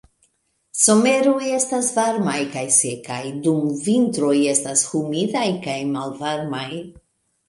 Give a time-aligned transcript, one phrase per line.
[0.83, 3.17] Someroj estas varmaj kaj sekaj,
[3.47, 6.63] dum vintroj estas humidaj kaj malvarmaj.